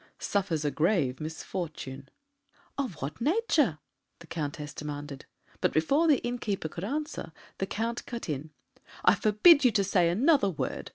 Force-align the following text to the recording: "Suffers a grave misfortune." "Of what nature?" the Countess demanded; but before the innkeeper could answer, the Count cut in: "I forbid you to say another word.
"Suffers 0.17 0.65
a 0.65 0.71
grave 0.71 1.19
misfortune." 1.21 2.09
"Of 2.75 3.03
what 3.03 3.21
nature?" 3.21 3.77
the 4.17 4.25
Countess 4.25 4.73
demanded; 4.73 5.27
but 5.59 5.71
before 5.71 6.07
the 6.07 6.17
innkeeper 6.25 6.69
could 6.69 6.83
answer, 6.83 7.31
the 7.59 7.67
Count 7.67 8.07
cut 8.07 8.27
in: 8.27 8.49
"I 9.05 9.13
forbid 9.13 9.63
you 9.63 9.69
to 9.73 9.83
say 9.83 10.09
another 10.09 10.49
word. 10.49 10.89